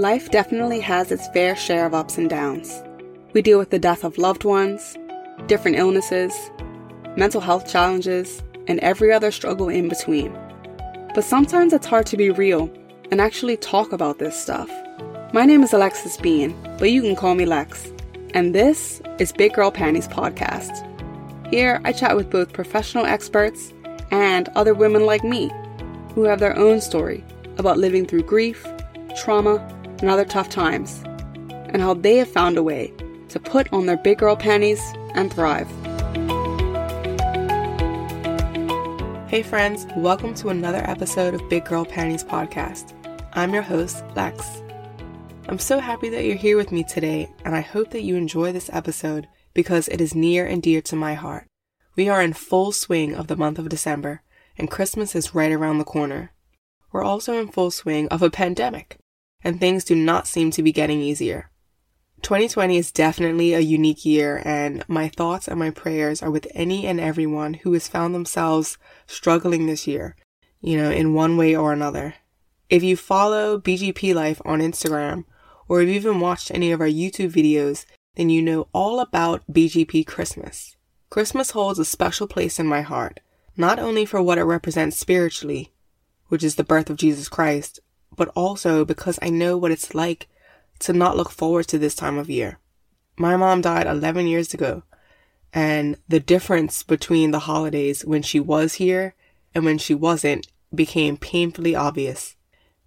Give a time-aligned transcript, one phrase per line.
[0.00, 2.82] Life definitely has its fair share of ups and downs.
[3.34, 4.96] We deal with the death of loved ones,
[5.46, 6.32] different illnesses,
[7.18, 10.32] mental health challenges, and every other struggle in between.
[11.14, 12.72] But sometimes it's hard to be real
[13.10, 14.70] and actually talk about this stuff.
[15.34, 17.92] My name is Alexis Bean, but you can call me Lex,
[18.32, 20.80] and this is Big Girl Panties Podcast.
[21.50, 23.74] Here, I chat with both professional experts
[24.10, 25.50] and other women like me
[26.14, 27.22] who have their own story
[27.58, 28.66] about living through grief,
[29.14, 31.02] trauma, and other tough times,
[31.68, 32.92] and how they have found a way
[33.28, 34.80] to put on their big girl panties
[35.14, 35.68] and thrive.
[39.28, 42.94] Hey, friends, welcome to another episode of Big Girl Panties Podcast.
[43.34, 44.62] I'm your host, Lex.
[45.48, 48.52] I'm so happy that you're here with me today, and I hope that you enjoy
[48.52, 51.46] this episode because it is near and dear to my heart.
[51.94, 54.22] We are in full swing of the month of December,
[54.56, 56.32] and Christmas is right around the corner.
[56.92, 58.98] We're also in full swing of a pandemic,
[59.42, 61.50] and things do not seem to be getting easier.
[62.22, 66.86] 2020 is definitely a unique year, and my thoughts and my prayers are with any
[66.86, 70.16] and everyone who has found themselves struggling this year,
[70.60, 72.14] you know, in one way or another.
[72.68, 75.24] If you follow BGP Life on Instagram,
[75.70, 80.04] or have even watched any of our YouTube videos, then you know all about BGP
[80.04, 80.76] Christmas.
[81.10, 83.20] Christmas holds a special place in my heart,
[83.56, 85.72] not only for what it represents spiritually,
[86.26, 87.78] which is the birth of Jesus Christ,
[88.16, 90.28] but also because I know what it's like
[90.80, 92.58] to not look forward to this time of year.
[93.16, 94.82] My mom died 11 years ago,
[95.52, 99.14] and the difference between the holidays when she was here
[99.54, 102.36] and when she wasn't became painfully obvious.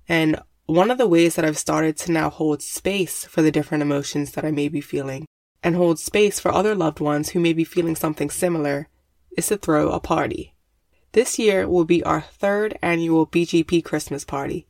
[0.07, 3.81] And one of the ways that I've started to now hold space for the different
[3.81, 5.25] emotions that I may be feeling
[5.61, 8.87] and hold space for other loved ones who may be feeling something similar
[9.37, 10.53] is to throw a party.
[11.13, 14.67] This year will be our third annual BGP Christmas party.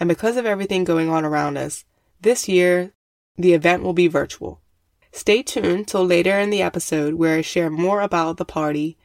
[0.00, 1.84] And because of everything going on around us,
[2.20, 2.92] this year,
[3.36, 4.60] the event will be virtual.
[5.12, 8.96] Stay tuned till later in the episode where I share more about the party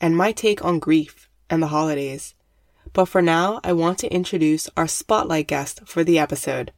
[0.00, 2.34] and my take on grief and the holidays.
[2.92, 6.72] But for now, I want to introduce our spotlight guest for the episode.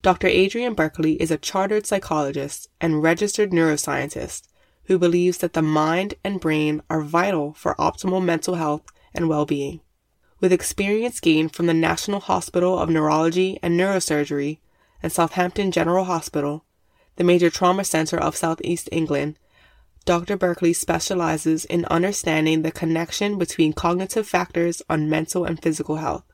[0.00, 0.26] Dr.
[0.26, 4.48] Adrian Berkeley is a chartered psychologist and registered neuroscientist
[4.84, 8.84] who believes that the mind and brain are vital for optimal mental health
[9.14, 9.80] and well being.
[10.42, 14.58] With experience gained from the National Hospital of Neurology and Neurosurgery
[15.00, 16.64] and Southampton General Hospital,
[17.14, 19.38] the major trauma center of Southeast England,
[20.04, 20.36] Dr.
[20.36, 26.24] Berkeley specializes in understanding the connection between cognitive factors on mental and physical health.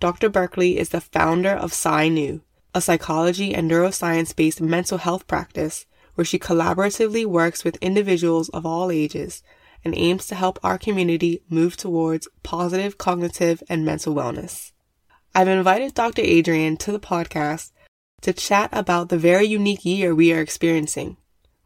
[0.00, 0.30] Dr.
[0.30, 2.40] Berkeley is the founder of PsyNeu,
[2.74, 5.84] a psychology and neuroscience based mental health practice
[6.14, 9.42] where she collaboratively works with individuals of all ages
[9.84, 14.72] and aims to help our community move towards positive cognitive and mental wellness.
[15.34, 16.22] I've invited Dr.
[16.22, 17.70] Adrian to the podcast
[18.22, 21.16] to chat about the very unique year we are experiencing.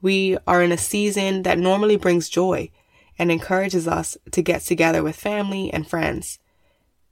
[0.00, 2.70] We are in a season that normally brings joy
[3.18, 6.38] and encourages us to get together with family and friends.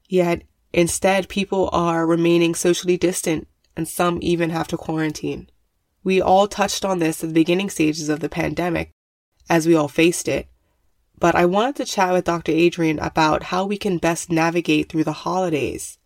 [0.08, 0.42] Yet,
[0.72, 5.48] instead, people are remaining socially distant and some even have to quarantine.
[6.04, 8.90] We all touched on this at the beginning stages of the pandemic
[9.48, 10.48] as we all faced it.
[11.22, 12.50] But I wanted to chat with Dr.
[12.50, 15.96] Adrian about how we can best navigate through the holidays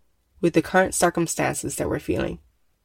[0.43, 2.39] with the current circumstances that we're feeling.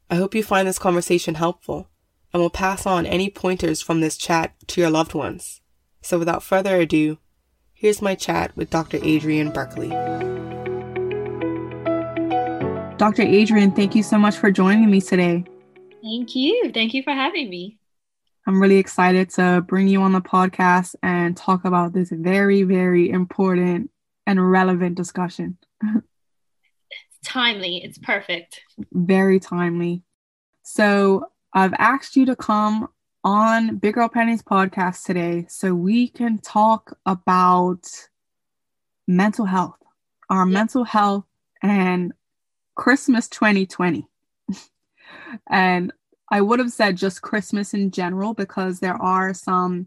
[0.08, 1.90] I hope you find this conversation helpful
[2.32, 5.60] and will pass on any pointers from this chat to your loved ones.
[6.00, 7.18] So without further ado,
[7.74, 8.98] here's my chat with Dr.
[9.02, 9.90] Adrian Berkeley.
[12.96, 13.24] Dr.
[13.24, 15.44] Adrian, thank you so much for joining me today.
[16.00, 16.70] Thank you.
[16.72, 17.78] Thank you for having me.
[18.46, 23.08] I'm really excited to bring you on the podcast and talk about this very, very
[23.08, 23.90] important
[24.26, 25.58] and relevant discussion.
[27.22, 27.78] timely.
[27.84, 28.60] It's perfect.
[28.92, 30.02] Very timely.
[30.62, 32.88] So I've asked you to come
[33.24, 37.86] on Big Girl Panties podcast today so we can talk about
[39.06, 39.78] mental health,
[40.28, 40.52] our yep.
[40.52, 41.24] mental health
[41.62, 42.12] and
[42.74, 44.06] Christmas 2020.
[45.50, 45.92] and
[46.32, 49.86] I would have said just Christmas in general because there are some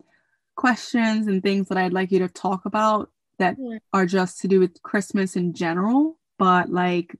[0.56, 3.10] questions and things that I'd like you to talk about
[3.40, 3.80] that yeah.
[3.92, 6.20] are just to do with Christmas in general.
[6.38, 7.16] But like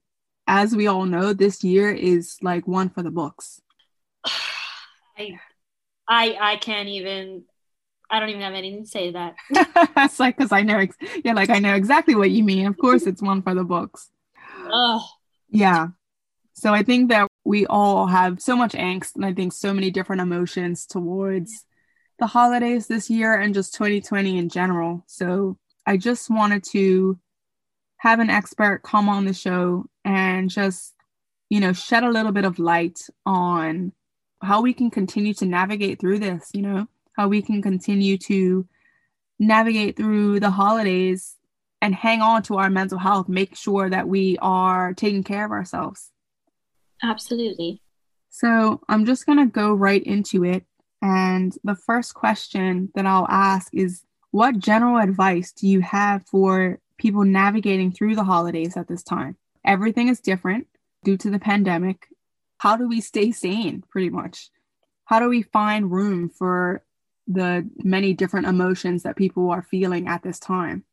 [0.46, 3.60] as we all know, this year is like one for the books.
[5.18, 5.40] I,
[6.08, 7.42] I, I can't even.
[8.08, 9.34] I don't even have anything to say to that.
[9.96, 12.68] it's like because I know, ex- yeah, like I know exactly what you mean.
[12.68, 14.10] Of course, it's one for the books.
[14.68, 15.06] Oh,
[15.48, 15.88] yeah.
[16.54, 19.90] So I think that we all have so much angst, and I think so many
[19.90, 21.64] different emotions towards
[22.18, 25.04] the holidays this year and just 2020 in general.
[25.06, 27.18] So I just wanted to
[27.98, 30.96] have an expert come on the show and just
[31.48, 33.92] you know, shed a little bit of light on
[34.42, 38.66] how we can continue to navigate through this, you know, how we can continue to
[39.38, 41.36] navigate through the holidays
[41.80, 45.52] and hang on to our mental health, make sure that we are taking care of
[45.52, 46.10] ourselves.
[47.02, 47.80] Absolutely.
[48.28, 50.64] So I'm just going to go right into it.
[51.02, 56.80] And the first question that I'll ask is What general advice do you have for
[56.98, 59.36] people navigating through the holidays at this time?
[59.64, 60.66] Everything is different
[61.04, 62.08] due to the pandemic.
[62.58, 64.50] How do we stay sane, pretty much?
[65.04, 66.82] How do we find room for
[67.26, 70.84] the many different emotions that people are feeling at this time?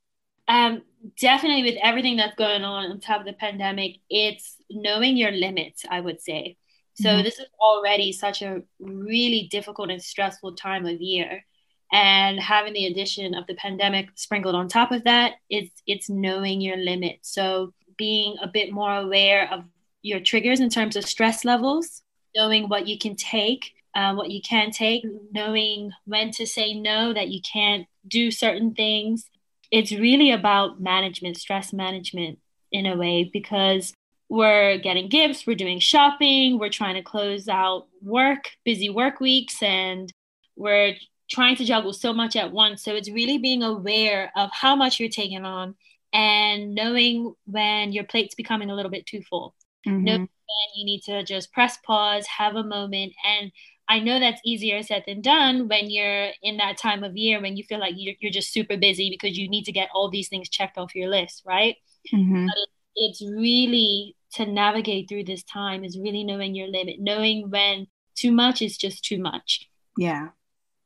[0.47, 0.83] Um,
[1.19, 5.85] definitely with everything that's going on on top of the pandemic, it's knowing your limits,
[5.89, 6.57] I would say.
[6.95, 7.23] So mm-hmm.
[7.23, 11.43] this is already such a really difficult and stressful time of year.
[11.91, 16.59] And having the addition of the pandemic sprinkled on top of that, it's it's knowing
[16.59, 17.31] your limits.
[17.33, 19.63] So being a bit more aware of
[20.01, 22.01] your triggers in terms of stress levels,
[22.35, 27.13] knowing what you can take, uh, what you can take, knowing when to say no,
[27.13, 29.29] that you can't do certain things.
[29.73, 32.37] It's really about management, stress management
[32.71, 33.91] in a way, because
[34.29, 39.63] we're getting gifts, we're doing shopping, we're trying to close out work, busy work weeks,
[39.63, 40.13] and
[40.55, 40.93] we're
[41.31, 42.83] trying to juggle so much at once.
[42.83, 45.73] So it's really being aware of how much you're taking on
[46.13, 49.55] and knowing when your plate's becoming a little bit too full.
[49.87, 50.03] Mm-hmm.
[50.03, 53.13] Knowing when you need to just press pause, have a moment.
[53.25, 53.51] And
[53.89, 57.57] I know that's easier said than done when you're in that time of year when
[57.57, 60.29] you feel like you're, you're just super busy because you need to get all these
[60.29, 61.75] things checked off your list, right?
[62.13, 62.47] Mm-hmm.
[62.47, 62.55] But
[62.95, 68.31] it's really to navigate through this time is really knowing your limit, knowing when too
[68.31, 69.69] much is just too much.
[69.97, 70.29] Yeah.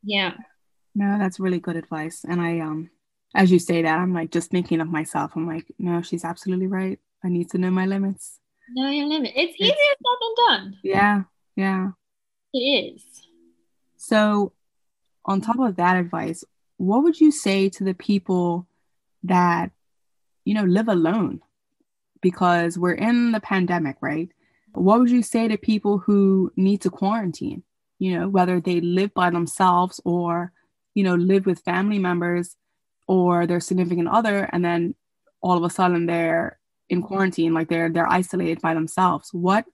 [0.04, 0.34] Yeah.
[0.96, 2.26] No, that's really good advice.
[2.28, 2.90] And I um
[3.36, 5.34] as you say that, I'm like just thinking of myself.
[5.36, 7.00] I'm like, no, she's absolutely right.
[7.24, 8.40] I need to know my limits.
[8.74, 9.32] Know your limit.
[9.36, 10.78] It's, it's easier said than done.
[10.84, 11.22] Yeah.
[11.56, 11.92] Yeah.
[12.54, 13.04] It is.
[13.98, 14.54] So
[15.26, 16.44] on top of that advice,
[16.78, 18.68] what would you say to the people
[19.24, 19.72] that,
[20.46, 21.42] you know, live alone?
[22.22, 24.30] because we're in the pandemic, right?
[24.74, 27.64] What would you say to people who need to quarantine?
[28.00, 30.52] You know, whether they live by themselves or,
[30.94, 32.56] you know, live with family members
[33.08, 34.96] or their significant other, and then
[35.42, 36.60] all of a sudden they're
[36.90, 39.30] in quarantine, like they're they're isolated by themselves.
[39.32, 39.66] What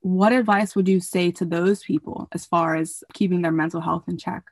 [0.00, 4.04] what advice would you say to those people as far as keeping their mental health
[4.08, 4.44] in check?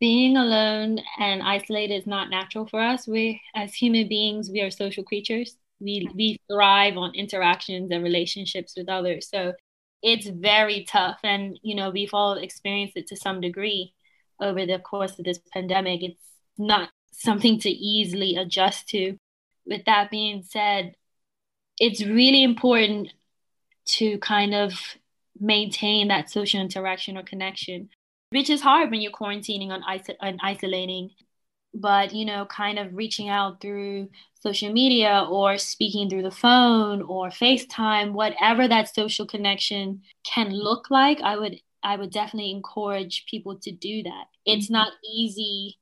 [0.00, 3.06] Being alone and isolated is not natural for us.
[3.06, 5.56] We, as human beings, we are social creatures.
[5.80, 9.28] We we thrive on interactions and relationships with others.
[9.28, 9.54] So
[10.02, 11.18] it's very tough.
[11.22, 13.94] And you know we've all experienced it to some degree
[14.40, 16.02] over the course of this pandemic.
[16.02, 16.24] It's
[16.58, 19.16] not something to easily adjust to.
[19.66, 20.94] With that being said
[21.80, 23.12] it's really important
[23.86, 24.72] to kind of
[25.40, 27.88] maintain that social interaction or connection
[28.30, 31.10] which is hard when you're quarantining on iso- and isolating
[31.74, 34.08] but you know kind of reaching out through
[34.44, 40.90] social media or speaking through the phone or FaceTime, whatever that social connection can look
[40.90, 44.24] like, I would I would definitely encourage people to do that.
[44.46, 44.74] It's mm-hmm.
[44.74, 45.78] not easy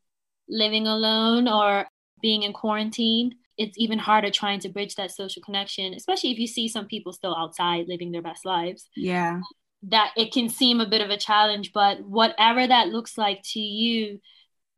[0.49, 1.87] living alone or
[2.21, 3.35] being in quarantine.
[3.59, 7.13] It's even harder trying to bridge that social connection, especially if you see some people
[7.13, 8.89] still outside living their best lives.
[8.97, 9.41] Yeah.
[9.85, 13.61] That it can seem a bit of a challenge, but whatever that looks like to
[13.61, 14.21] you,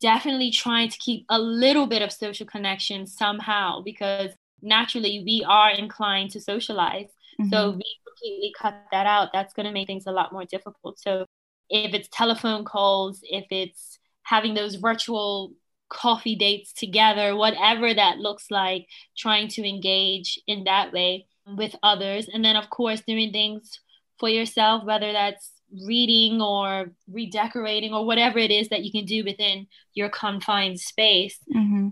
[0.00, 4.30] definitely trying to keep a little bit of social connection somehow because
[4.62, 7.08] naturally we are inclined to socialize.
[7.40, 7.50] Mm-hmm.
[7.50, 9.30] So we completely cut that out.
[9.32, 10.98] That's going to make things a lot more difficult.
[10.98, 11.26] So
[11.70, 15.52] if it's telephone calls, if it's having those virtual
[15.88, 18.86] coffee dates together, whatever that looks like,
[19.16, 22.28] trying to engage in that way with others.
[22.32, 23.80] And then, of course, doing things
[24.18, 25.50] for yourself, whether that's
[25.86, 31.38] reading or redecorating or whatever it is that you can do within your confined space
[31.54, 31.88] mm-hmm.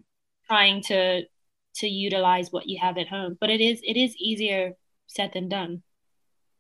[0.46, 1.22] trying to
[1.74, 4.72] to utilize what you have at home but it is it is easier
[5.06, 5.82] said than done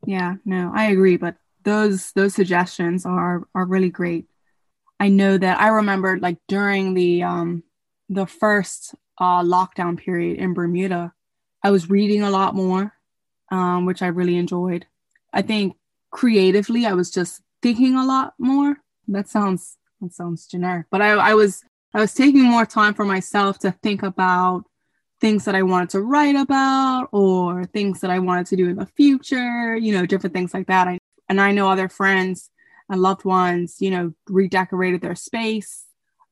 [0.06, 4.26] yeah no i agree but those those suggestions are are really great
[5.02, 7.62] i know that i remember like during the um
[8.08, 11.12] the first uh lockdown period in bermuda
[11.62, 12.94] i was reading a lot more
[13.50, 14.86] um which i really enjoyed.
[15.32, 15.76] I think
[16.10, 18.76] creatively i was just thinking a lot more.
[19.08, 23.04] That sounds that sounds generic but i i was i was taking more time for
[23.04, 24.64] myself to think about
[25.20, 28.76] things that i wanted to write about or things that i wanted to do in
[28.76, 30.88] the future you know different things like that.
[30.88, 32.50] I, and i know other friends
[32.96, 35.84] loved ones you know redecorated their space.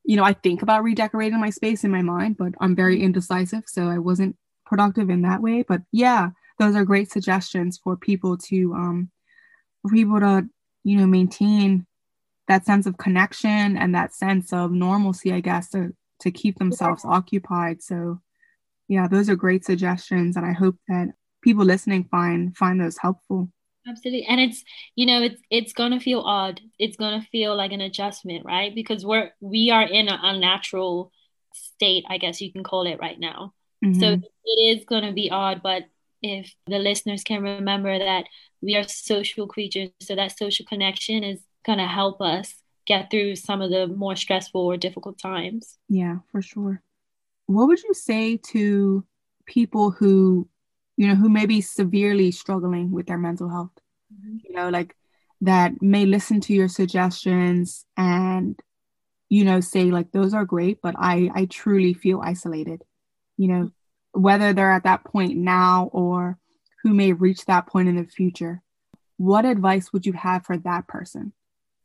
[0.05, 3.65] You know i think about redecorating my space in my mind but i'm very indecisive
[3.67, 5.63] so i wasn't productive in that way.
[5.63, 9.11] But yeah those are great suggestions for people to um
[9.83, 10.47] for people to
[10.85, 11.87] you know maintain
[12.49, 17.03] that sense of connection and that sense of normalcy i guess to to keep themselves
[17.05, 17.13] yeah.
[17.13, 17.83] occupied.
[17.83, 18.21] So
[18.89, 21.09] yeah those are great suggestions and i hope that
[21.43, 23.49] people listening find find those helpful
[23.87, 24.27] absolutely.
[24.27, 26.61] And it's you know it's it's gonna feel odd.
[26.79, 28.75] It's gonna feel like an adjustment right?
[28.75, 31.13] Because we're we are in an unnatural
[31.53, 33.53] state i guess you can call it right now.
[33.85, 33.99] Mm-hmm.
[33.99, 34.07] so
[34.45, 35.85] it is gonna be odd but
[36.23, 38.27] if the listeners can remember that
[38.61, 42.55] we are social creatures so that social connection is gonna help us
[42.87, 45.79] get through some of the more stressful or difficult times.
[45.89, 46.83] Yeah for sure.
[47.47, 49.03] What would you say to
[49.47, 50.49] people who
[51.01, 53.71] you know, who may be severely struggling with their mental health,
[54.13, 54.37] mm-hmm.
[54.45, 54.95] you know, like
[55.41, 58.61] that may listen to your suggestions and,
[59.31, 62.83] you know, say like, those are great, but I, I truly feel isolated,
[63.39, 63.71] you know,
[64.13, 66.37] whether they're at that point now or
[66.83, 68.61] who may reach that point in the future.
[69.17, 71.33] What advice would you have for that person?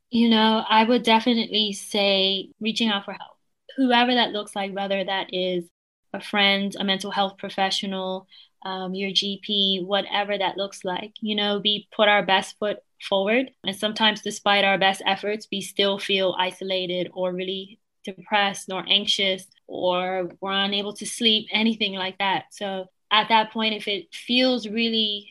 [0.10, 3.38] You know, I would definitely say reaching out for help,
[3.78, 5.64] whoever that looks like, whether that is
[6.12, 8.28] a friend, a mental health professional,
[8.66, 11.14] um, your GP, whatever that looks like.
[11.22, 13.52] You know, we put our best foot forward.
[13.64, 19.48] And sometimes, despite our best efforts, we still feel isolated or really depressed or anxious
[19.68, 22.46] or we're unable to sleep, anything like that.
[22.52, 25.30] So, at that point, if it feels really,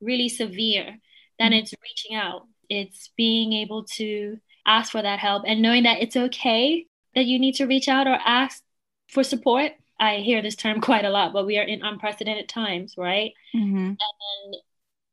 [0.00, 0.98] really severe,
[1.38, 1.60] then mm-hmm.
[1.60, 2.46] it's reaching out.
[2.68, 7.38] It's being able to ask for that help and knowing that it's okay that you
[7.38, 8.62] need to reach out or ask
[9.08, 12.94] for support I hear this term quite a lot, but we are in unprecedented times,
[12.96, 13.32] right?
[13.54, 13.76] Mm-hmm.
[13.76, 14.56] And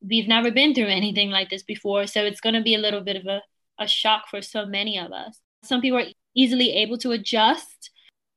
[0.01, 2.07] we've never been through anything like this before.
[2.07, 3.41] So it's going to be a little bit of a,
[3.79, 5.39] a shock for so many of us.
[5.63, 7.91] Some people are easily able to adjust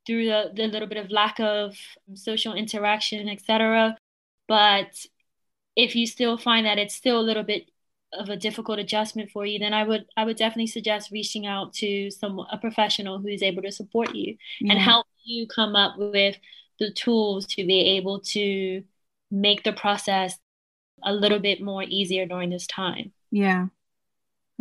[0.06, 1.76] through the, the little bit of lack of
[2.14, 3.96] social interaction, etc.
[4.46, 5.06] But
[5.76, 7.70] if you still find that it's still a little bit
[8.12, 11.72] of a difficult adjustment for you, then I would I would definitely suggest reaching out
[11.74, 14.72] to some a professional who's able to support you yeah.
[14.72, 16.36] and help you come up with
[16.78, 18.82] the tools to be able to
[19.30, 20.38] make the process
[21.02, 23.12] a little bit more easier during this time.
[23.30, 23.66] Yeah.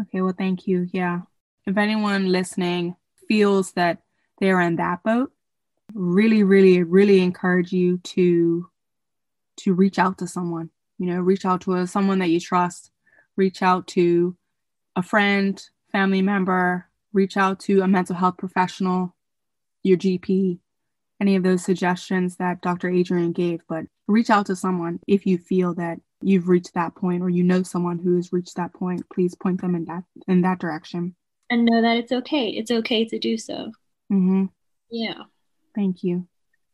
[0.02, 0.88] Okay, well thank you.
[0.92, 1.22] Yeah.
[1.66, 2.96] If anyone listening
[3.28, 4.00] feels that
[4.40, 5.32] they're in that boat,
[5.94, 8.70] really really really encourage you to
[9.58, 10.70] to reach out to someone.
[10.98, 12.92] You know, reach out to a, someone that you trust
[13.36, 14.36] reach out to
[14.96, 19.13] a friend, family member, reach out to a mental health professional,
[19.84, 20.60] your GP,
[21.20, 22.90] any of those suggestions that Dr.
[22.90, 27.22] Adrian gave, but reach out to someone if you feel that you've reached that point
[27.22, 30.42] or you know someone who has reached that point, please point them in that in
[30.42, 31.16] that direction.
[31.50, 32.50] And know that it's okay.
[32.50, 33.72] It's okay to do so.
[34.12, 34.46] Mm-hmm.
[34.90, 35.24] Yeah.
[35.76, 36.28] Thank you.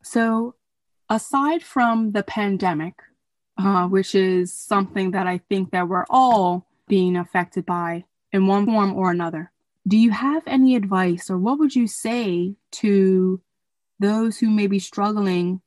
[0.03, 0.55] So
[1.09, 2.93] aside from the pandemic,
[3.57, 8.65] uh, which is something that I think that we're all being affected by in one
[8.65, 9.51] form or another.
[9.87, 13.41] Do you have any advice or what would you say to
[13.99, 15.61] those who may be struggling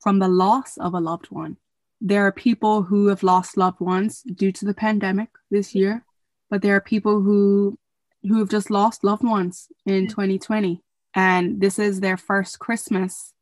[0.00, 1.56] from the loss of a loved one?
[2.00, 6.04] There are people who have lost loved ones due to the pandemic this year,
[6.48, 7.78] but there are people who
[8.22, 10.82] who have just lost loved ones in 2020
[11.14, 13.32] and this is their first Christmas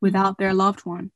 [0.00, 1.10] without their loved one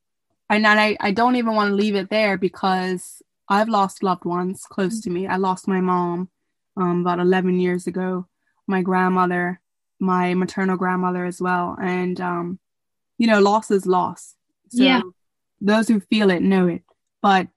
[0.49, 4.63] and I, I don't even want to leave it there because I've lost loved ones
[4.69, 5.27] close to me.
[5.27, 6.29] I lost my mom
[6.77, 8.27] um, about 11 years ago,
[8.67, 9.61] my grandmother,
[9.99, 11.77] my maternal grandmother as well.
[11.81, 12.59] And, um,
[13.17, 14.35] you know, loss is loss.
[14.69, 15.01] So yeah.
[15.61, 16.83] those who feel it know it.
[17.21, 17.47] But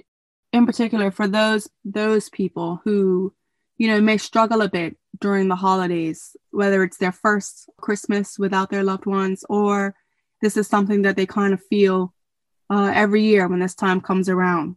[0.53, 3.35] in particular, for those those people who,
[3.77, 8.71] you know, may struggle a bit during the holidays, whether it's their first Christmas without
[8.71, 9.95] their loved ones or
[10.41, 12.15] this is something that they kind of feel
[12.71, 14.77] uh, every year when this time comes around.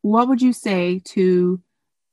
[0.00, 1.60] What would you say to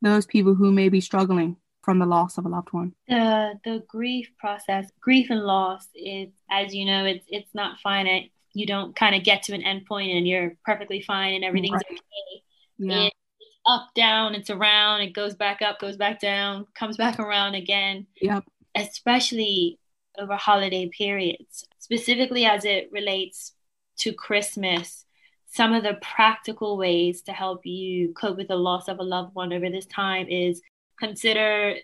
[0.02, 1.58] those people who may be struggling
[1.90, 2.94] from the loss of a loved one?
[3.08, 8.32] The the grief process, grief and loss is, as you know, it's it's not finite.
[8.54, 11.74] You don't kind of get to an end point and you're perfectly fine and everything's
[11.74, 11.86] right.
[11.90, 12.44] okay.
[12.78, 13.06] Yeah.
[13.06, 17.20] It, it's up, down, it's around, it goes back up, goes back down, comes back
[17.20, 18.06] around again.
[18.22, 18.44] Yep.
[18.76, 19.80] Especially
[20.20, 23.54] over holiday periods, specifically as it relates
[23.98, 25.06] to Christmas
[25.52, 29.34] some of the practical ways to help you cope with the loss of a loved
[29.34, 30.62] one over this time is
[31.00, 31.76] consider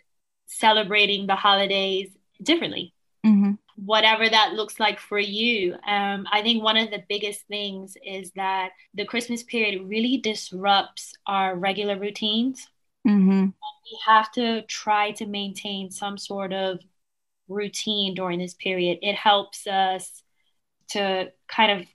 [0.47, 2.09] celebrating the holidays
[2.41, 2.93] differently.
[3.25, 3.53] Mm-hmm.
[3.77, 5.73] Whatever that looks like for you.
[5.87, 11.13] Um, I think one of the biggest things is that the Christmas period really disrupts
[11.25, 12.67] our regular routines.
[13.07, 13.45] Mm-hmm.
[13.45, 16.79] We have to try to maintain some sort of
[17.47, 18.99] routine during this period.
[19.01, 20.23] It helps us
[20.91, 21.87] to kind of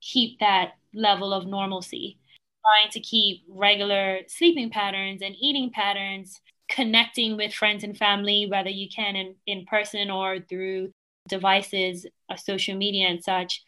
[0.00, 2.18] keep that level of normalcy
[2.68, 8.70] trying to keep regular sleeping patterns and eating patterns, connecting with friends and family, whether
[8.70, 10.92] you can in, in person or through
[11.28, 13.62] devices, uh, social media, and such.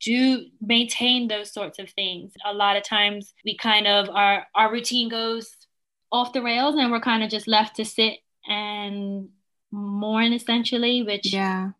[0.00, 2.32] Do maintain those sorts of things.
[2.44, 5.50] A lot of times we kind of our our routine goes
[6.12, 9.28] off the rails and we're kind of just left to sit and
[9.70, 11.70] mourn essentially, which yeah,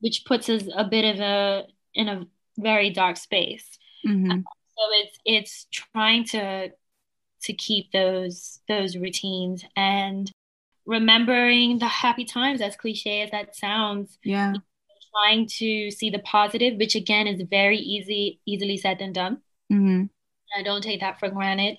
[0.00, 2.26] which puts us a bit of a in a
[2.58, 3.78] very dark space.
[4.06, 4.40] Mm-hmm.
[4.76, 6.70] So it's it's trying to
[7.42, 10.30] to keep those those routines and
[10.86, 14.18] remembering the happy times as cliche as that sounds.
[14.24, 14.54] Yeah.
[15.12, 19.38] Trying to see the positive which again is very easy easily said than done.
[19.72, 20.04] Mm-hmm.
[20.58, 21.78] i don't take that for granted.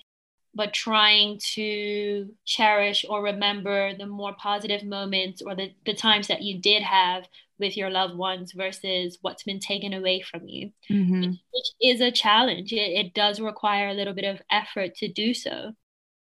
[0.54, 6.40] But trying to cherish or remember the more positive moments or the, the times that
[6.42, 11.20] you did have with your loved ones versus what's been taken away from you, mm-hmm.
[11.20, 12.72] which, which, is a challenge.
[12.72, 15.72] It, it does require a little bit of effort to do so.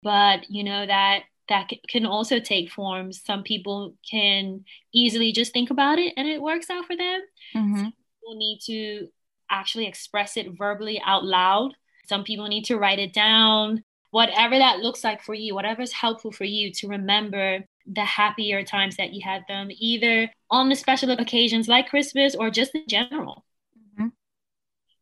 [0.02, 3.22] But you know that that can also take forms.
[3.24, 7.20] Some people can easily just think about it and it works out for them.
[7.54, 7.76] Mm-hmm.
[7.76, 9.08] Some people need to
[9.50, 11.72] actually express it verbally out loud.
[12.06, 13.82] Some people need to write it down
[14.14, 18.62] whatever that looks like for you, whatever is helpful for you to remember the happier
[18.62, 22.84] times that you had them, either on the special occasions like Christmas or just in
[22.88, 23.44] general.
[23.78, 24.08] Mm-hmm.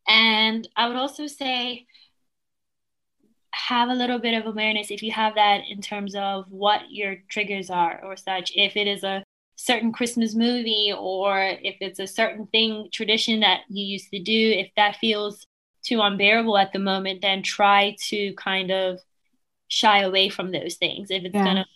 [0.08, 1.86] And I would also say,
[3.54, 7.16] have a little bit of awareness if you have that in terms of what your
[7.28, 8.52] triggers are or such.
[8.54, 9.24] If it is a
[9.56, 14.54] certain Christmas movie or if it's a certain thing, tradition that you used to do,
[14.56, 15.46] if that feels
[15.84, 18.98] too unbearable at the moment, then try to kind of
[19.68, 21.44] shy away from those things if it's yeah.
[21.44, 21.66] going to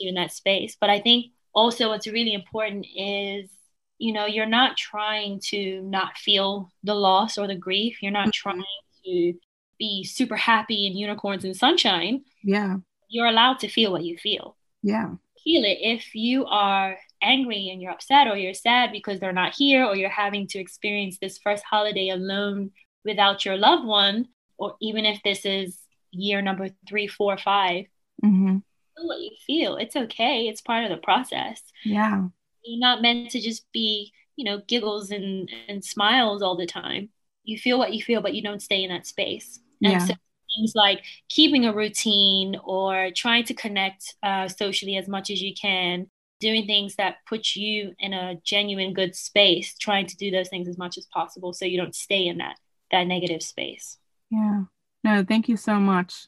[0.00, 0.76] you in that space.
[0.80, 3.50] But I think also what's really important is,
[3.98, 8.02] you know, you're not trying to not feel the loss or the grief.
[8.02, 8.50] You're not mm-hmm.
[8.50, 8.64] trying
[9.04, 9.34] to
[9.78, 12.24] be super happy and unicorns and sunshine.
[12.42, 12.76] Yeah.
[13.08, 14.56] You're allowed to feel what you feel.
[14.82, 15.14] Yeah.
[15.42, 15.78] Feel it.
[15.80, 19.96] If you are angry and you're upset or you're sad because they're not here or
[19.96, 22.70] you're having to experience this first holiday alone
[23.04, 24.28] without your loved one,
[24.58, 25.78] or even if this is
[26.10, 27.86] year number three, four, five,
[28.24, 28.58] mm-hmm.
[28.96, 29.76] Feel what you feel.
[29.76, 30.48] It's okay.
[30.48, 31.62] It's part of the process.
[31.84, 32.26] Yeah.
[32.64, 37.10] You're not meant to just be, you know, giggles and, and smiles all the time.
[37.44, 39.60] You feel what you feel, but you don't stay in that space.
[39.82, 39.98] And yeah.
[39.98, 40.14] so
[40.56, 45.52] things like keeping a routine or trying to connect uh, socially as much as you
[45.54, 46.08] can,
[46.40, 50.68] doing things that put you in a genuine good space, trying to do those things
[50.68, 52.56] as much as possible so you don't stay in that
[52.90, 53.98] that negative space.
[54.30, 54.64] Yeah.
[55.02, 56.26] No, thank you so much.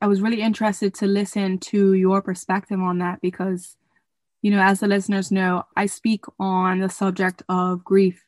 [0.00, 3.76] I was really interested to listen to your perspective on that because,
[4.42, 8.24] you know, as the listeners know, I speak on the subject of grief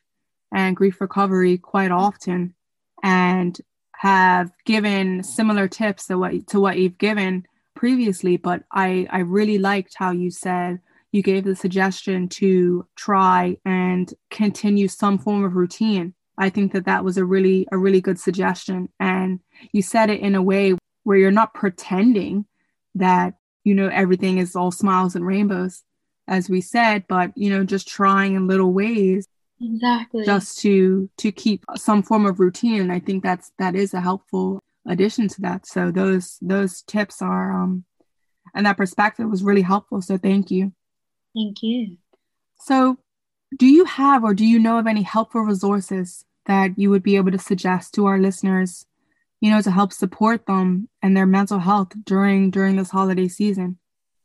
[0.53, 2.55] and grief recovery quite often
[3.03, 3.59] and
[3.97, 9.57] have given similar tips to what to what you've given previously, but I, I really
[9.57, 10.79] liked how you said
[11.11, 16.13] you gave the suggestion to try and continue some form of routine.
[16.37, 18.89] I think that that was a really a really good suggestion.
[18.99, 19.39] And
[19.73, 22.45] you said it in a way where you're not pretending
[22.95, 25.83] that you know everything is all smiles and rainbows
[26.27, 29.27] as we said but you know just trying in little ways
[29.61, 30.25] exactly.
[30.25, 32.81] just to to keep some form of routine.
[32.81, 35.65] And I think that's that is a helpful addition to that.
[35.65, 37.85] So those those tips are um
[38.55, 40.01] and that perspective was really helpful.
[40.01, 40.73] So thank you.
[41.35, 41.97] Thank you.
[42.61, 42.97] So
[43.57, 47.15] do you have or do you know of any helpful resources that you would be
[47.15, 48.85] able to suggest to our listeners,
[49.41, 53.77] you know, to help support them and their mental health during during this holiday season?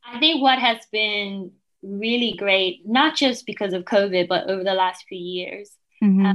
[0.05, 4.75] I think what has been really great, not just because of COVID, but over the
[4.75, 5.71] last few years,
[6.03, 6.27] mm-hmm.
[6.27, 6.35] uh,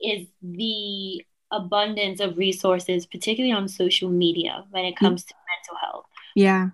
[0.00, 6.06] is the abundance of resources, particularly on social media when it comes to mental health.
[6.34, 6.70] Yeah.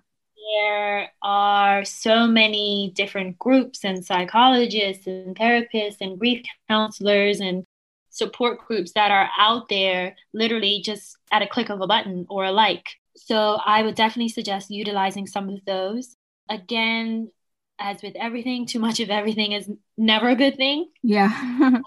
[0.55, 7.63] There are so many different groups and psychologists and therapists and grief counselors and
[8.11, 12.45] support groups that are out there literally just at a click of a button or
[12.45, 12.85] a like.
[13.15, 16.15] So I would definitely suggest utilizing some of those.
[16.49, 17.31] Again,
[17.79, 20.89] as with everything, too much of everything is never a good thing.
[21.01, 21.79] Yeah.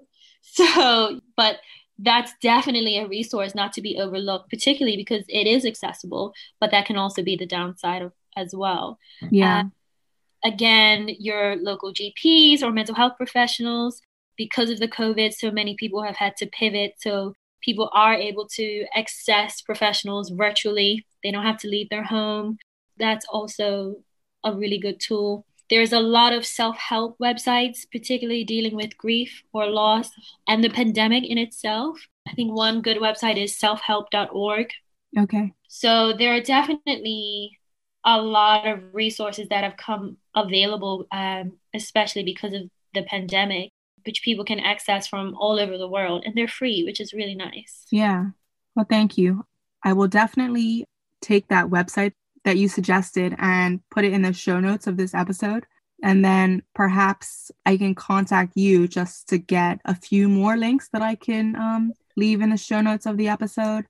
[0.42, 1.56] so, but
[1.98, 6.86] that's definitely a resource not to be overlooked, particularly because it is accessible, but that
[6.86, 8.98] can also be the downside of as well.
[9.30, 9.60] Yeah.
[9.60, 14.00] Uh, again, your local GPs or mental health professionals
[14.36, 16.94] because of the COVID, so many people have had to pivot.
[16.98, 21.06] So people are able to access professionals virtually.
[21.22, 22.58] They don't have to leave their home.
[22.98, 23.96] That's also
[24.44, 25.46] a really good tool.
[25.70, 30.10] There's a lot of self help websites, particularly dealing with grief or loss
[30.46, 31.98] and the pandemic in itself.
[32.28, 34.70] I think one good website is selfhelp.org.
[35.18, 35.52] Okay.
[35.68, 37.58] So there are definitely
[38.04, 42.62] a lot of resources that have come available, um, especially because of
[42.94, 43.70] the pandemic,
[44.04, 47.34] which people can access from all over the world and they're free, which is really
[47.34, 47.84] nice.
[47.90, 48.26] Yeah.
[48.74, 49.44] Well, thank you.
[49.82, 50.86] I will definitely
[51.20, 52.12] take that website
[52.44, 55.66] that you suggested and put it in the show notes of this episode.
[56.02, 61.02] And then perhaps I can contact you just to get a few more links that
[61.02, 63.86] I can um, leave in the show notes of the episode.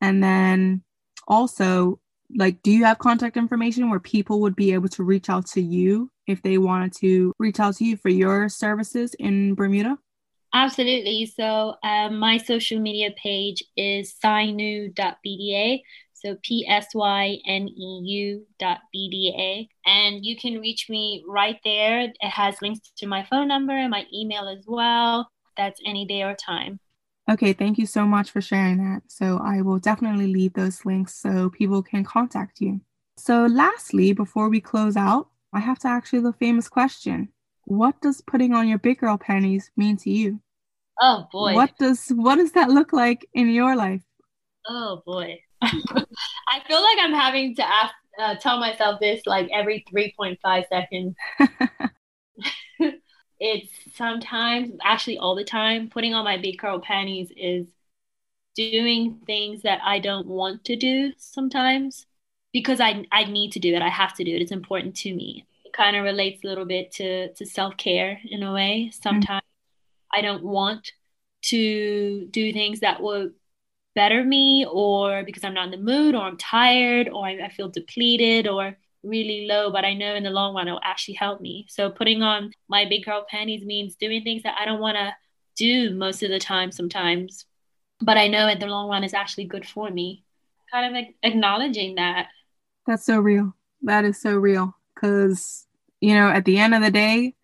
[0.00, 0.82] And then
[1.26, 2.00] also,
[2.36, 5.62] like, do you have contact information where people would be able to reach out to
[5.62, 9.98] you if they wanted to reach out to you for your services in Bermuda?
[10.54, 11.26] Absolutely.
[11.26, 15.82] So um, my social media page is psyneu.bda.
[16.14, 19.88] So P S Y N E U dot B D A.
[19.88, 22.00] And you can reach me right there.
[22.00, 25.30] It has links to my phone number and my email as well.
[25.56, 26.80] That's any day or time.
[27.30, 29.02] Okay, thank you so much for sharing that.
[29.08, 32.80] So I will definitely leave those links so people can contact you.
[33.18, 37.28] So, lastly, before we close out, I have to ask you the famous question
[37.64, 40.40] What does putting on your big girl panties mean to you?
[41.00, 41.54] Oh boy.
[41.54, 44.02] What does what does that look like in your life?
[44.68, 45.40] Oh boy.
[45.62, 51.16] I feel like I'm having to ask, uh, tell myself this like every 3.5 seconds.
[53.40, 57.66] it's sometimes, actually, all the time, putting on my big girl panties is
[58.54, 62.06] doing things that I don't want to do sometimes
[62.52, 63.82] because I, I need to do it.
[63.82, 64.42] I have to do it.
[64.42, 65.46] It's important to me.
[65.64, 68.90] It kind of relates a little bit to, to self care in a way.
[68.92, 70.18] Sometimes mm-hmm.
[70.18, 70.92] I don't want
[71.42, 73.30] to do things that will
[73.94, 77.48] better me or because I'm not in the mood or I'm tired or I, I
[77.48, 81.40] feel depleted or really low, but I know in the long run it'll actually help
[81.40, 81.66] me.
[81.68, 85.14] So putting on my big girl panties means doing things that I don't want to
[85.56, 87.46] do most of the time sometimes,
[88.00, 90.24] but I know in the long run is actually good for me.
[90.70, 92.28] Kind of acknowledging that.
[92.88, 93.54] That's so real.
[93.82, 94.74] That is so real.
[94.94, 95.66] Because,
[96.00, 97.34] you know, at the end of the day,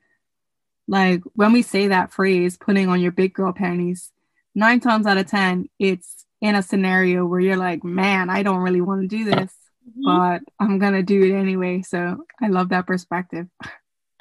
[0.89, 4.11] like when we say that phrase, putting on your big girl panties,
[4.55, 8.63] nine times out of 10, it's in a scenario where you're like, man, I don't
[8.63, 9.53] really want to do this,
[9.87, 10.05] mm-hmm.
[10.05, 11.83] but I'm going to do it anyway.
[11.83, 13.47] So I love that perspective.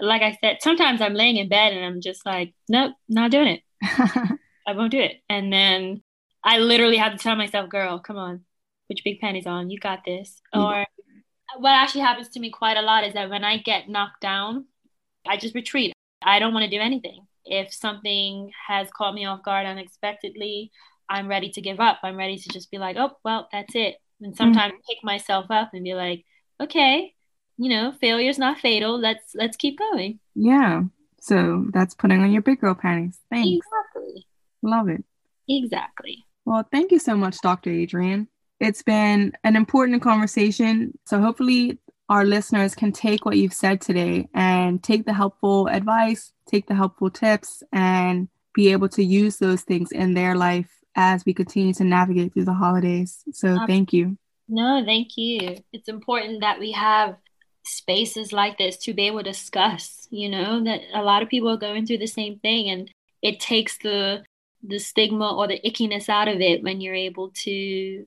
[0.01, 3.47] Like I said, sometimes I'm laying in bed and I'm just like, nope, not doing
[3.47, 3.62] it.
[4.67, 5.21] I won't do it.
[5.29, 6.03] And then
[6.43, 8.41] I literally have to tell myself, girl, come on,
[8.89, 9.69] put your big panties on.
[9.69, 10.41] You got this.
[10.53, 10.86] Or
[11.57, 14.65] what actually happens to me quite a lot is that when I get knocked down,
[15.27, 15.93] I just retreat.
[16.21, 17.27] I don't want to do anything.
[17.45, 20.71] If something has caught me off guard unexpectedly,
[21.09, 21.99] I'm ready to give up.
[22.03, 23.95] I'm ready to just be like, oh, well, that's it.
[24.21, 24.81] And sometimes mm-hmm.
[24.89, 26.23] pick myself up and be like,
[26.61, 27.13] okay,
[27.57, 28.99] you know, failure's not fatal.
[28.99, 30.19] Let's let's keep going.
[30.35, 30.83] Yeah.
[31.19, 33.19] So that's putting on your big girl panties.
[33.29, 33.65] Thanks.
[33.65, 34.27] Exactly.
[34.61, 35.03] Love it.
[35.47, 36.25] Exactly.
[36.45, 37.69] Well, thank you so much, Dr.
[37.69, 38.27] Adrian.
[38.59, 40.97] It's been an important conversation.
[41.05, 46.31] So hopefully our listeners can take what you've said today and take the helpful advice,
[46.47, 51.25] take the helpful tips, and be able to use those things in their life as
[51.25, 53.23] we continue to navigate through the holidays.
[53.33, 54.17] So um, thank you.
[54.47, 55.57] No, thank you.
[55.71, 57.17] It's important that we have
[57.65, 61.49] spaces like this to be able to discuss, you know, that a lot of people
[61.49, 64.23] are going through the same thing and it takes the
[64.65, 68.05] the stigma or the ickiness out of it when you're able to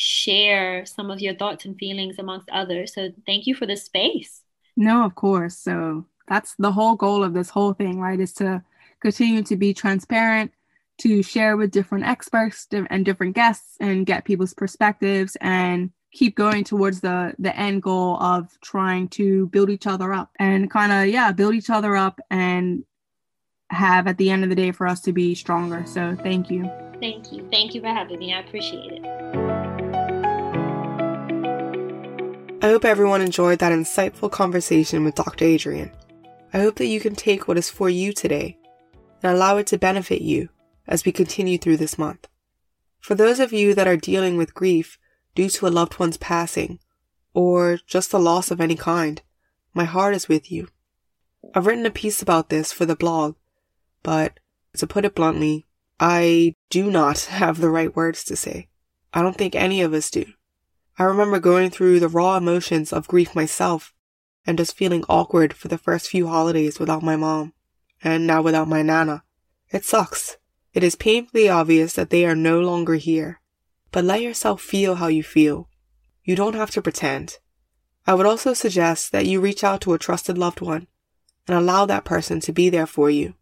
[0.00, 2.94] share some of your thoughts and feelings amongst others.
[2.94, 4.42] So thank you for the space.
[4.76, 5.58] No, of course.
[5.58, 8.20] So that's the whole goal of this whole thing, right?
[8.20, 8.62] Is to
[9.00, 10.52] continue to be transparent
[10.98, 16.62] to share with different experts and different guests and get people's perspectives and keep going
[16.62, 21.12] towards the the end goal of trying to build each other up and kind of
[21.12, 22.84] yeah build each other up and
[23.70, 26.64] have at the end of the day for us to be stronger so thank you
[26.98, 29.47] thank you thank you for having me i appreciate it
[32.62, 35.90] i hope everyone enjoyed that insightful conversation with dr adrian
[36.52, 38.58] i hope that you can take what is for you today
[39.22, 40.48] and allow it to benefit you
[40.88, 42.26] as we continue through this month.
[42.98, 44.98] For those of you that are dealing with grief
[45.34, 46.80] due to a loved one's passing,
[47.34, 49.22] or just a loss of any kind,
[49.74, 50.68] my heart is with you.
[51.54, 53.36] I've written a piece about this for the blog,
[54.02, 54.40] but
[54.76, 55.66] to put it bluntly,
[56.00, 58.68] I do not have the right words to say.
[59.12, 60.24] I don't think any of us do.
[60.98, 63.94] I remember going through the raw emotions of grief myself
[64.44, 67.52] and just feeling awkward for the first few holidays without my mom,
[68.02, 69.22] and now without my Nana.
[69.70, 70.38] It sucks.
[70.74, 73.40] It is painfully obvious that they are no longer here.
[73.92, 75.68] But let yourself feel how you feel.
[76.24, 77.38] You don't have to pretend.
[78.06, 80.88] I would also suggest that you reach out to a trusted loved one
[81.46, 83.34] and allow that person to be there for you.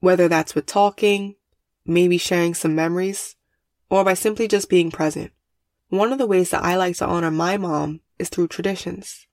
[0.00, 1.36] Whether that's with talking,
[1.84, 3.36] maybe sharing some memories,
[3.90, 5.32] or by simply just being present.
[5.94, 9.28] One of the ways that I like to honor my mom is through traditions.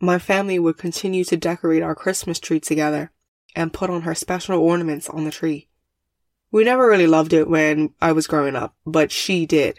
[0.00, 3.12] My family would continue to decorate our Christmas tree together
[3.54, 5.68] and put on her special ornaments on the tree.
[6.50, 9.78] We never really loved it when I was growing up, but she did.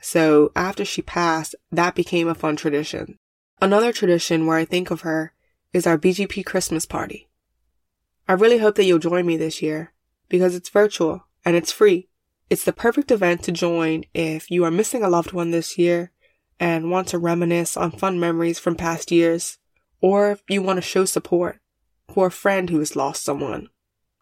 [0.00, 3.18] So after she passed, that became a fun tradition.
[3.60, 5.34] Another tradition where I think of her
[5.74, 7.28] is our BGP Christmas party.
[8.26, 9.92] I really hope that you'll join me this year
[10.30, 12.08] because it's virtual and it's free.
[12.50, 16.12] It's the perfect event to join if you are missing a loved one this year
[16.60, 19.58] and want to reminisce on fun memories from past years,
[20.00, 21.60] or if you want to show support
[22.12, 23.68] for a friend who has lost someone,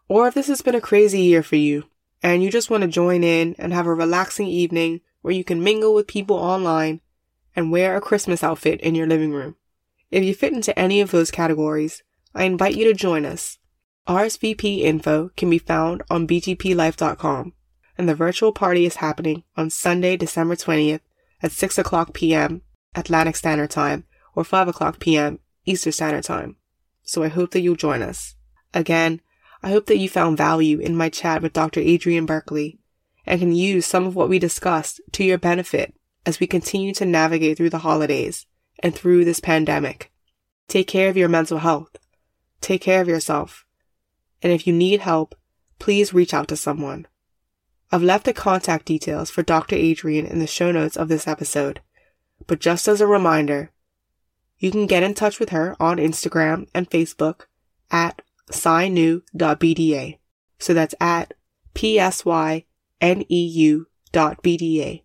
[0.07, 1.83] or if this has been a crazy year for you
[2.23, 5.63] and you just want to join in and have a relaxing evening where you can
[5.63, 7.01] mingle with people online
[7.55, 9.55] and wear a Christmas outfit in your living room.
[10.09, 12.03] If you fit into any of those categories,
[12.33, 13.57] I invite you to join us.
[14.07, 17.53] RSVP info can be found on bgplife.com
[17.97, 21.01] and the virtual party is happening on Sunday, December 20th
[21.41, 22.61] at 6 o'clock p.m.
[22.95, 25.39] Atlantic Standard Time or 5 o'clock p.m.
[25.65, 26.57] Eastern Standard Time.
[27.03, 28.35] So I hope that you'll join us.
[28.73, 29.21] Again,
[29.63, 31.79] I hope that you found value in my chat with Dr.
[31.79, 32.79] Adrian Berkeley
[33.25, 35.93] and can use some of what we discussed to your benefit
[36.25, 38.45] as we continue to navigate through the holidays
[38.79, 40.11] and through this pandemic.
[40.67, 41.97] Take care of your mental health.
[42.61, 43.65] Take care of yourself.
[44.41, 45.35] And if you need help,
[45.79, 47.07] please reach out to someone.
[47.91, 49.75] I've left the contact details for Dr.
[49.75, 51.81] Adrienne in the show notes of this episode.
[52.47, 53.71] But just as a reminder,
[54.57, 57.47] you can get in touch with her on Instagram and Facebook
[57.91, 60.19] at psyneu.bda.
[60.59, 61.33] So that's at
[61.73, 62.65] P-S-Y-N-E-U
[64.11, 65.03] dot B-D-A.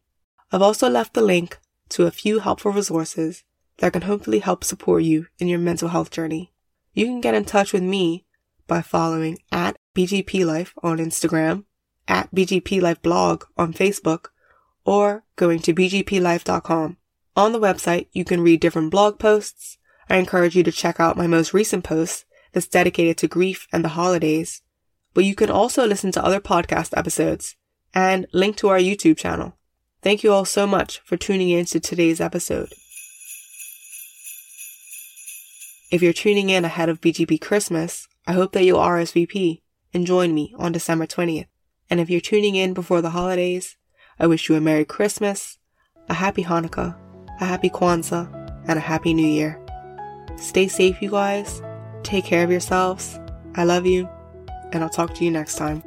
[0.53, 3.43] I've also left the link to a few helpful resources
[3.79, 6.53] that can hopefully help support you in your mental health journey.
[6.93, 8.27] You can get in touch with me
[8.67, 11.65] by following at BGP Life on Instagram
[12.09, 14.29] at BGP Life blog on Facebook
[14.85, 16.97] or going to bgplife.com.
[17.37, 19.79] On the website, you can read different blog posts.
[20.09, 23.85] I encourage you to check out my most recent post that's dedicated to grief and
[23.85, 24.63] the holidays.
[25.13, 27.57] But you can also listen to other podcast episodes
[27.93, 29.57] and link to our YouTube channel.
[30.03, 32.73] Thank you all so much for tuning in to today's episode.
[35.91, 40.35] If you're tuning in ahead of BGP Christmas, I hope that you'll RSVP and join
[40.35, 41.47] me on December 20th.
[41.89, 43.77] And if you're tuning in before the holidays,
[44.19, 45.59] I wish you a Merry Christmas,
[46.09, 46.97] a Happy Hanukkah,
[47.41, 48.33] a Happy Kwanzaa,
[48.67, 49.61] and a Happy New Year.
[50.37, 51.63] Stay safe, you guys.
[52.03, 53.19] Take care of yourselves.
[53.55, 54.09] I love you,
[54.73, 55.83] and I'll talk to you next time.